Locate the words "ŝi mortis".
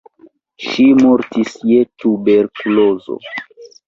0.67-1.51